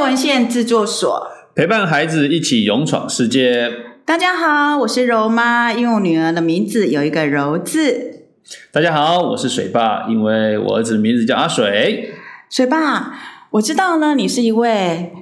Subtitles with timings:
[0.00, 3.70] 文献制作所，陪伴孩子一起勇闯世界。
[4.06, 8.24] 大家好，我是柔妈，因为我女儿的名字有一个柔字。
[8.72, 12.14] 大家好，我是水爸，因为我儿子的名字叫阿水。
[12.48, 13.14] 水爸，
[13.50, 15.12] 我知道呢，你是一位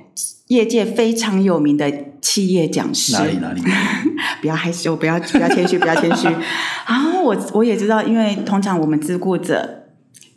[0.46, 1.92] 业界非常有名的
[2.22, 3.12] 企业讲师。
[3.14, 3.60] 哪里哪里？
[4.40, 6.28] 不要害羞，不要不要谦虚，不要谦虚。
[6.86, 9.87] 然后我我也知道，因为通常我们自顾者。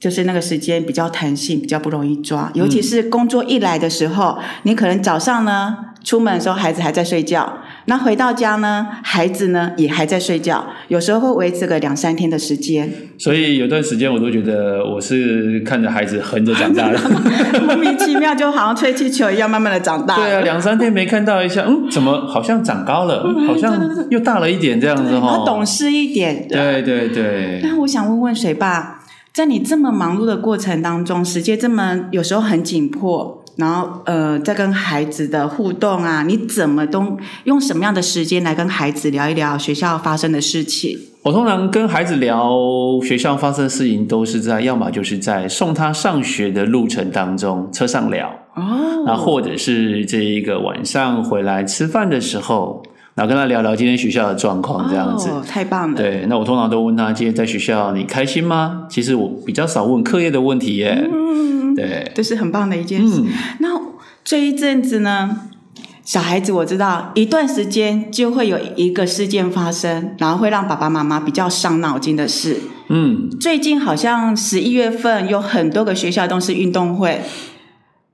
[0.02, 12.92] 就是那个时间比较弹性，比较不容易抓，尤其是工作一来的时候，嗯、你可能早上呢出门的时候孩子还在睡觉，那回到家呢孩子呢也还在睡觉，有时候会维持个两三天的时间。
[13.20, 17.00] 所以有段时间我都觉得我是看着孩子横着长大的，
[17.62, 20.16] 莫名其妙就好像吹气球一样慢慢的长大。
[20.16, 26.48] 对啊，两三天没看到一下，嗯，怎么好像长高了，好像又大了一点这样子哈，懂事一点。
[26.50, 27.60] 对对对。
[27.62, 28.98] 那我想问问水爸。
[29.34, 41.00] 在你这么忙碌的过程当中，时间这么有时候很紧迫，然后呃，在跟孩子的互动啊，你怎么都用什么样的时间来跟孩子聊一聊学校发生的事情？
[41.24, 42.52] 我通常跟孩子聊
[43.02, 52.84] 学校发生的事情，都是在要么就是在送他上学的路程当中车上聊哦，那或者是这一个晚上回来吃饭的时候。
[53.14, 55.30] 然后跟他聊聊今天学校的状况，这样子。
[55.30, 55.98] 哦，太棒了。
[55.98, 58.88] 对，那我通常都问他今天在学校你开心吗？
[58.90, 61.08] 其实我比较少问课业的问题耶。
[61.12, 63.22] 嗯，对，这是很棒的一件事。
[63.22, 63.28] 嗯，
[63.60, 63.70] 那
[64.24, 65.42] 这一阵子呢，
[66.04, 72.58] 小孩子我知道一段时间就会有一个事件发生，然后会让爸爸妈妈比较伤脑筋的事。
[72.88, 77.22] 嗯，最近好像十一月份有很多个学校都是运动会。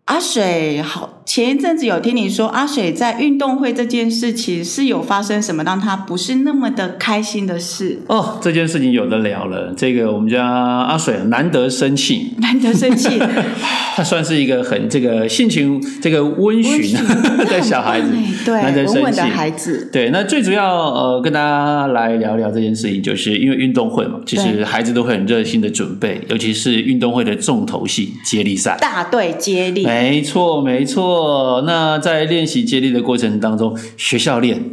[0.05, 7.99] 阿水，好，前一阵子有听你说，阿水在运动会这件事情是有发生什么让他不是那么的开心的事？
[8.07, 9.71] 哦，这件事情有的聊了。
[9.77, 13.19] 这个我们家阿水难得生气，难得生气，
[13.95, 16.97] 他算是一个很这个性情这个温驯
[17.45, 18.07] 的小孩子，
[18.43, 19.87] 对，难得生气稳稳的孩子。
[19.93, 29.85] 对，那最主要呃，跟大家来聊聊这件事情，就是因为运动会嘛，其实孩子都会很热心的准备，尤其是运动会的重头戏接力赛，大队接力。
[29.85, 31.26] 没错，没错。
[31.65, 34.63] 那在练习接力的过程当中，学校练，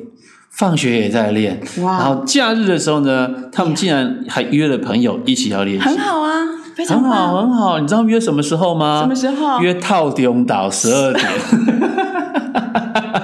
[0.50, 1.60] 放学也在练。
[1.82, 1.98] 哇！
[1.98, 5.84] 然后假日的时候呢，他们竟然还约了朋友一起要练习。
[5.84, 6.44] 很好啊，
[6.74, 7.78] 非常好，很好，很好。
[7.80, 9.00] 你知道约什么时候吗？
[9.02, 9.60] 什么时候？
[9.60, 11.28] 约套顶岛十二点。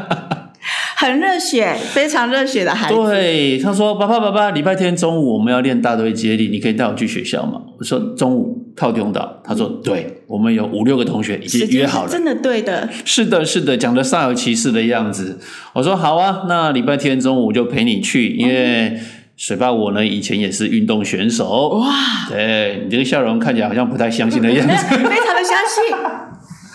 [1.01, 2.95] 很热血，非常热血的孩子。
[2.95, 12.87] 对，他说：“爸爸，爸爸，礼拜天中午我们要练大队接力，你可以带我去学校吗？”我说：“中午透中岛。”他说：“对，我们有五六个同学已经约好了。”真的对的。
[13.07, 15.39] 是的，是的，讲的煞有其事的样子。
[15.73, 19.01] 我说：“好啊，那礼拜天中午就陪你去，因为
[19.39, 21.89] 水爸我呢以前也是运动选手。”哇，
[22.29, 25.97] 对，你这个笑容看起来好像不太相信的样子， 非常的相信。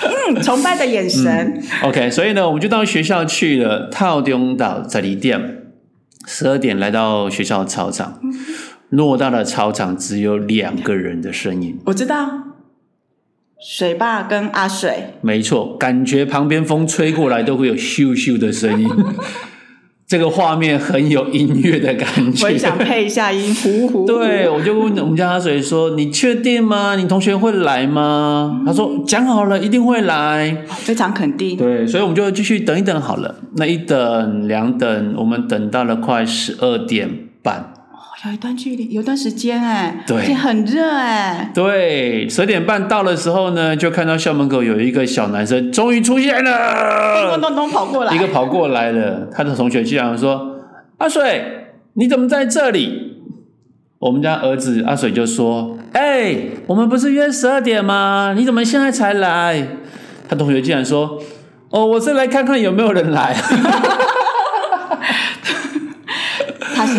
[0.01, 1.29] 嗯，崇拜的眼神。
[1.31, 3.87] 嗯、OK，所以呢，我们就到学校去了。
[3.89, 5.63] 套中岛在离店，
[6.25, 8.19] 十二点来到学校操场，
[8.91, 11.79] 偌大的操场只有两个人的声音。
[11.85, 12.29] 我知道，
[13.59, 15.13] 水爸跟阿水。
[15.21, 18.89] 没错，感觉旁边风吹过来都会有咻咻的声音。
[20.07, 24.05] 这个画面很有音乐的感觉，我也想配一下音，呼呼呼。
[24.05, 26.95] 对，我就问我们家阿水说：“你确定吗？
[26.95, 31.57] 你同学会来吗？”嗯、他说：“讲好了，一定会来。”非常肯定。
[31.57, 33.35] 对，所以我们就继续等一等好了。
[33.55, 37.09] 那一等两等，我们等到了快十二点
[37.41, 37.73] 半。
[38.23, 41.51] 有一段距离，有一段时间哎，对，而且很热哎。
[41.53, 49.27] 对，十点半到的时候呢，就看到校门口有一个小男生终于出现了，咚咚咚跑过来，一个跑过来了。
[49.31, 50.61] 他的同学居然说
[50.97, 53.11] ：“阿水，你怎么在这里？”
[53.99, 56.35] 我们家儿子阿水就说：“哎，
[56.67, 58.33] 我们不是约十二点吗？
[58.35, 59.67] 你怎么现在才来？”
[60.27, 61.19] 他同学竟然说
[61.69, 63.35] ：“哦，我是来看看有没有人来。”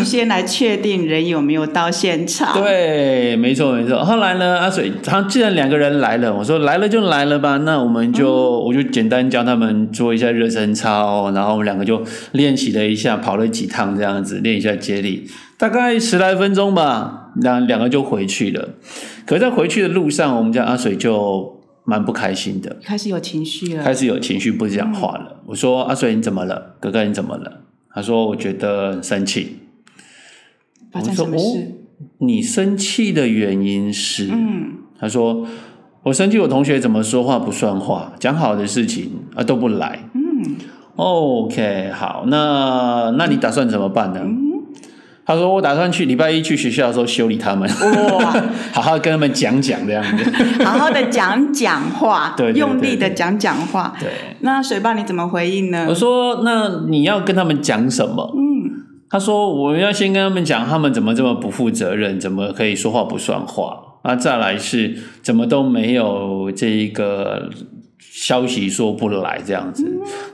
[0.05, 2.61] 先来确定人有没有到现场。
[2.63, 4.05] 对，没错没错。
[4.05, 15.29] 后来呢，阿水他既然两个人来了，我说来了就来了吧，那我们就、嗯、我就简单教他们做一下热身操，然后我们两个就练习了一下，跑了几趟这样子，练一下接力，
[15.59, 18.71] 大概十来分钟吧，两两个就回去了。
[19.27, 25.27] 可在回去的路上，我们家阿水就蛮不开心的，开始有情绪了，开始有情绪不讲话了。
[25.31, 26.77] 嗯、我说阿水你怎么了？
[26.81, 27.61] 哥哥你怎么了？
[27.95, 29.57] 他说我觉得很生气。
[31.01, 31.63] 我说哦，
[32.19, 34.29] 你生气的原因是？
[34.33, 35.47] 嗯，他说
[36.03, 39.99] 我生气，我同学怎么说话不算话，讲好的事情啊都不来。
[40.15, 40.57] 嗯
[40.97, 44.21] ，OK，好，那那你打算怎么办呢？
[44.23, 44.37] 嗯，
[45.25, 48.33] 他说我打算去礼拜一去学校的时候修理他们，哇，
[48.73, 50.25] 好好跟他们讲讲这样子，
[50.65, 53.93] 好好的讲讲话， 对，用力的讲讲话。
[53.99, 54.09] 对，
[54.41, 55.87] 那水爸你怎么回应呢？
[55.89, 58.33] 我说那你要跟他们讲什么？
[58.39, 58.46] 嗯，
[59.09, 63.83] 他说我要先跟他们讲他们怎么这么不负责任，怎么可以说话不算话。
[64.05, 67.51] 那再来是怎么都没有这一个。
[67.99, 69.85] 消息说不来这样子，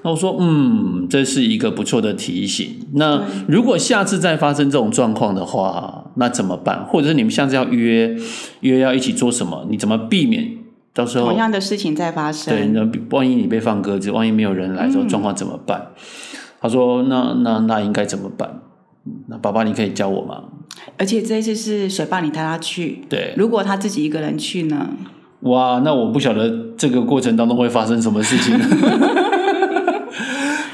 [0.05, 2.77] 那我说，嗯，这是一个不错的提醒。
[2.95, 6.85] 那如果下次再发生这种状况的话，那怎么办？
[6.87, 8.17] 或者是你们下次要约
[8.61, 9.67] 约要一起做什么？
[9.69, 10.49] 你怎么避免
[10.95, 12.55] 到时候同样的事情再发生？
[12.55, 15.89] 对，那万一你被放鸽子，万一没有人来的时候，状况怎么办？
[15.91, 15.97] 嗯、
[16.63, 18.61] 他说，那那那应该怎么办？
[19.27, 20.45] 那爸爸，你可以教我吗？
[20.97, 24.91] 而且这一次是水爸你带他去，对，如果他自己一个人去呢？
[25.41, 28.57] 哇，那我不晓得这个过程当中会发生什么事情。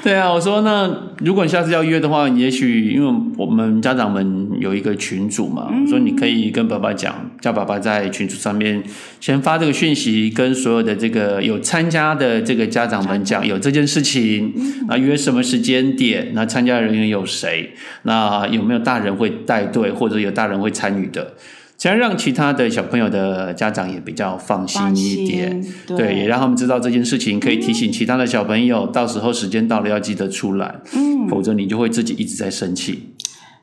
[0.04, 0.88] 对啊，我说那
[1.18, 8.82] 如果你下次要约的话，也许因为我们家长们有一个群组嘛，嗯、我说你可以跟爸爸讲，叫爸爸在群组上面
[9.20, 14.52] 先发这个讯息，跟所有的这个有参加的这个家长们讲有这件事情，
[14.88, 17.70] 那约什么时间点，那参加人员有谁，
[18.02, 21.34] 那有没有大人会带队，或者有大人会参与的。
[21.76, 33.10] 想要让其他的小朋友的家长也比较放心一点，对，对，也让他们知道这件事情，可以提醒其他的小朋友，嗯、到时候时间到了要记得出来，嗯，否则你就会自己一直在生气。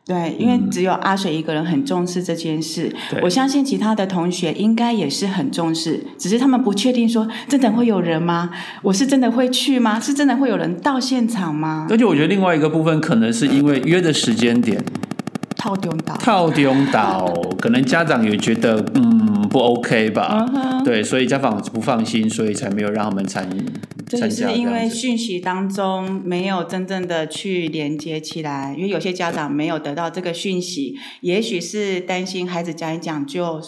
[0.06, 8.52] 对，因为只有阿水一个人很重视这件事，嗯、我相信其他的同学应该也是很重视，只是他们不确定说真的会有人吗？
[8.84, 10.00] 我是真的会去吗？
[10.00, 11.88] 是真的会有人到现场吗？
[11.90, 14.84] 而且我觉得另外一个部分可能是因为约的时间点。
[15.58, 17.26] 套中岛，套中岛，
[17.60, 20.84] 可能家长也觉得嗯不 OK 吧，uh huh.
[20.84, 23.66] 对，所以家长不放心，所以才没有让他们参与。
[24.08, 33.62] 这是因为讯息当中没有真正的去连接起来，因为有些家长没有得到这个讯息，也许是担心孩子讲一讲就。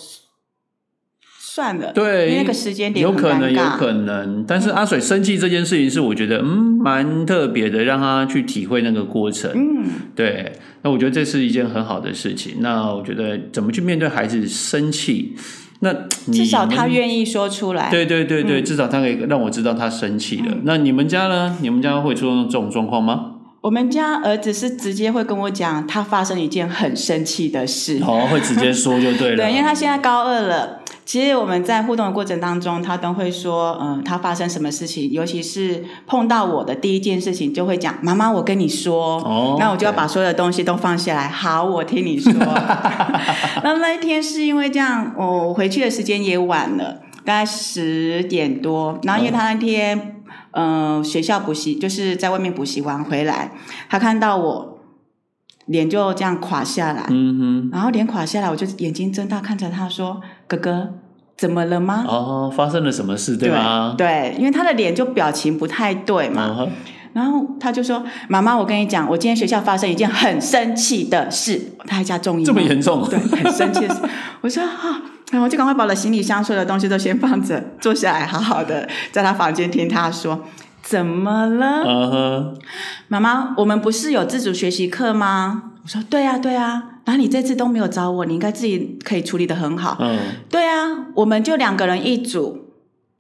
[1.40, 4.46] 算了，对，那个时间点有可能，有可能。
[4.48, 9.52] 但是阿水生气这件事情，是我觉得嗯蛮特别的，让他去体会那个过程。
[9.56, 10.52] 嗯，对。
[10.84, 12.58] 那我觉得这是一件很好的事情。
[12.60, 15.36] 那我觉得怎么去面对孩子生气？
[15.80, 15.94] 那
[16.32, 17.90] 至少他愿意说出来。
[17.90, 20.46] 对对对对，嗯、至少他可以让我知道他生气了。
[20.50, 21.58] 嗯、那你们家呢？
[21.62, 23.34] 你们家会出现这种状况吗？
[23.62, 28.00] 我们家儿子是直接会跟我讲，他发生一件很生气的事。
[28.06, 29.38] 哦，会直接说就对了。
[29.44, 30.82] 对，因为他现在高二了。
[31.08, 42.34] 其实我们在互动的过程当中，他都会说，嗯，他发生什么事情，尤其是碰到我的第一件事情，就会讲，妈妈，我跟你说，哦，那我就要把所有的东西都放下来，好，我听你说。
[43.64, 50.22] 那那一天是因为这样，我回去的时间也晚了，大概十点多，然后因为他那天，
[50.52, 53.54] 嗯，学校补习，就是在外面补习完回来，
[53.90, 54.80] 他看到我
[55.68, 60.20] 脸就这样垮下来，嗯哼，然后脸垮下来，我就眼睛睁大看着他说。
[60.48, 60.94] 哥哥，
[61.36, 62.06] 怎么了吗？
[62.08, 63.96] 哦，发生了什么事，对吗？
[63.98, 66.48] 对，因为他的脸就表情不太对嘛。
[66.48, 66.70] Uh huh.
[67.14, 73.04] 然后他就说：“妈妈，我跟你讲，我今天学校发生一件很生气的事。”他还加重音，这么严重？
[73.10, 74.02] 对，很生气的事。
[74.42, 75.02] 我说：“啊，
[75.32, 80.44] 然后我就赶快把我的行李箱所有的东西都先放着，坐下来好好的在他房间听他说
[80.84, 82.58] 怎么了。”嗯哼，
[83.08, 85.72] 妈妈，我们不是有自主学习课吗？
[85.84, 89.96] 我说：“对啊，对啊。”那、啊、你这次都没有找我，你应该自己可以处理得很好。
[90.02, 90.20] 嗯，
[90.50, 92.74] 对啊，我们就两个人一组，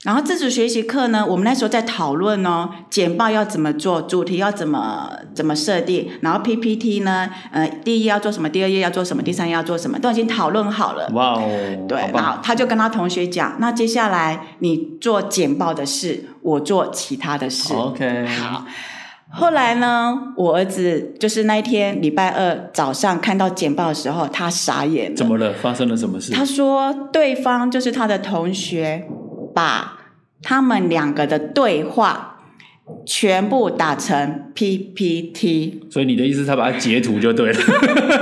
[0.03, 11.09] 然后自主学习课呢，我们那时候在讨论哦，简报要怎么做，主题要怎么怎么设定，然后 PPT 呢，呃，第一页要做什么，第二页要做什么，第三页要做什么，都已经讨论好了。
[11.13, 11.41] 哇哦，
[11.87, 11.97] 对。
[12.13, 17.73] 然后他就跟他同学讲，那接下来你做简报的事，我做其他的事。
[17.73, 18.65] OK，好。
[19.29, 25.15] 后来呢，我儿子就是那一天礼拜二早上看到简报的时候，他傻眼了。
[25.17, 25.53] 怎么了？
[25.53, 26.31] 发生了什么事？
[26.31, 29.05] 他说，对方就是他的同学，
[29.53, 29.99] 把
[30.41, 32.37] 他们两个的对话
[33.05, 35.83] 全部打成 PPT。
[35.91, 37.59] 所以你的意思，他把它截图就对了。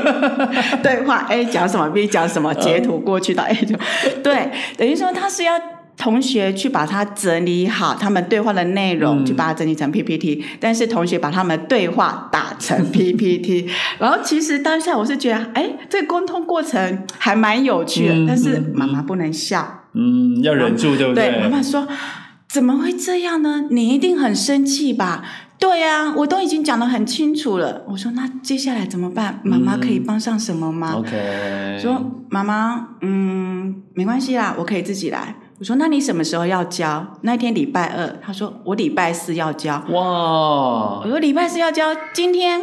[0.82, 3.76] 对话 A 讲什么，B 讲什么，截图过去到 A 就
[4.24, 5.54] 对，等于说他是要。
[5.98, 21.32] 同学去把它整理好，他们对话的内容，嗯、去把它整理成 PPT，但是同学把他们对话打成 PPT，然后其实当下我是觉得，哎，这个沟通过程还蛮有趣的，嗯、但是妈妈不能笑，嗯，要忍住，对不对？
[21.32, 21.88] 对，妈妈说，
[22.50, 23.68] 怎么会这样呢？
[23.72, 25.24] 你一定很生气吧？
[25.58, 27.84] 对呀、啊，我都已经讲得很清楚了。
[27.88, 29.40] 我说，那接下来怎么办？
[29.44, 35.34] 妈妈可以帮上什么吗、嗯、？OK，说妈妈，嗯，没关系啦，我可以自己来。
[35.58, 37.06] 我说：“那你什么时候要交？
[37.22, 41.00] 那天礼拜二。”他说：“我礼拜四要交。”哇！
[41.02, 42.62] 我说：“礼拜四要交，今天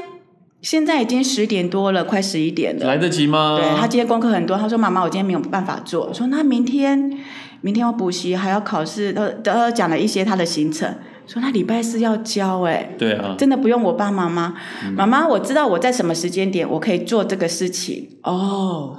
[0.60, 3.58] 现在已经十点多了，快十一点了，来得及吗？
[3.58, 6.06] 对，他今天功课很多，他说妈妈，我今天没有办法做。
[6.06, 7.18] 我说那明天，
[7.62, 10.94] 明天要补习还要考试，都都讲了一些他的行程。
[11.26, 14.54] 说他礼拜四要交，哎，对啊，真的不用我帮忙吗？
[14.84, 18.98] 嗯、妈妈，我知道我在什么时间点我可以做这个事情哦。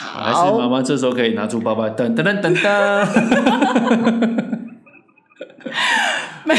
[0.00, 3.06] 好，还是妈妈这时候可以拿出包包，噔噔噔噔噔。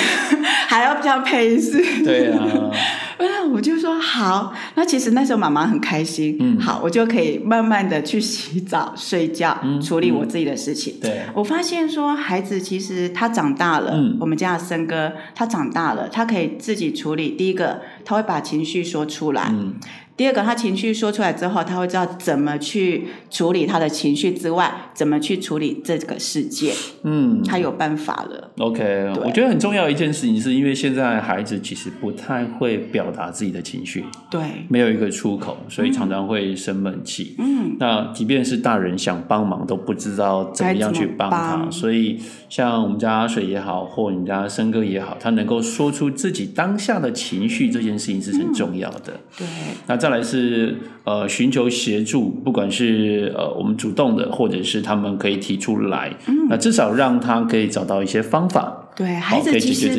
[0.68, 2.70] 还要比较配饰，对啊，那
[3.54, 4.54] 我就说好。
[4.76, 10.96] 那其实那时候妈妈很开心，嗯，好，我就可以慢慢的去洗澡、睡觉，嗯、处理我自己的事情。
[11.02, 17.30] 对，我发现说孩子其实他长大了，嗯，我们家的森哥他长大了，他可以自己处理。
[17.32, 19.54] 第一个，他会把情绪说出来。
[20.20, 26.74] 嗯第二个，他情绪说出来之后，他会知道怎么去处理他的情绪之外，怎么去处理这个世界。
[27.04, 28.52] 嗯，他有办法了。
[28.58, 37.36] OK，我觉得很重要一件事情，是因为现在孩子其实不太会表达自己的情绪，对，没有一个出口，所以常常会生闷气。
[37.40, 41.56] 嗯，那即便是大人想帮忙，都不知道怎么样去帮他。
[41.56, 49.14] 帮所以，像我们家阿水也好，或你们家森哥也好，他能够说出自己当下的情绪，这件事情是很重要的。
[49.14, 49.48] 嗯、对，
[49.88, 50.76] 那再来是
[51.10, 58.86] 呃寻求协助，不管是呃我们主动的，或者是他们可以提出来，嗯、那至少让他可以找到一些方法。
[58.96, 59.98] 对，孩子其实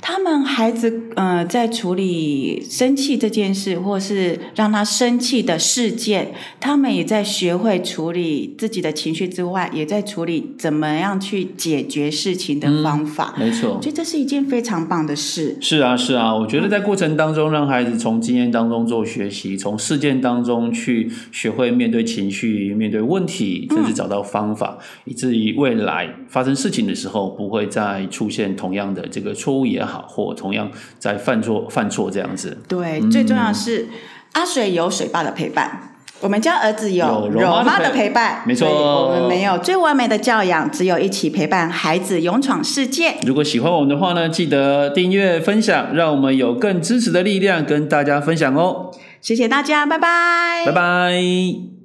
[0.00, 13.34] 他们孩子呃，在处理生气这件事，或是让他生气的事件，他们也在学会处理自己的情绪之外，也在处理怎么样去解决事情的方法。
[13.36, 15.58] 嗯、没错，我觉得这是一件非常棒的事。
[15.60, 28.04] 是啊，是啊，我觉得在过程当中，让孩子从经验当中做学习，从事件当中去学会面对情绪、面对问题，甚至找到方法，嗯、以至于未来发生事情的时候，不会再。
[28.16, 32.56] 出现同样的这个错误也好，或同样在犯错犯错这样子。
[32.66, 33.88] 对，嗯、最重要是
[34.32, 38.42] 阿水有水爸的陪伴，我们家儿子有柔妈的陪伴。
[38.46, 43.16] 没错，我们没有最完美的教养，只有一起陪伴孩子勇闯世界。
[43.26, 48.92] 如果喜欢我们的话呢，记得订阅分享，让我们有更支持的力量跟大家分享哦。
[49.20, 51.75] 谢谢大家，拜拜，拜拜。